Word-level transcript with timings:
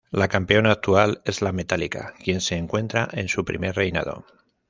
La 0.09 0.27
campeona 0.27 0.71
actual 0.71 1.21
es 1.25 1.43
La 1.43 1.51
Metálica, 1.51 2.15
quien 2.23 2.41
se 2.41 2.55
encuentra 2.55 3.07
en 3.13 3.27
su 3.27 3.45
primer 3.45 3.75
reinado. 3.75 4.25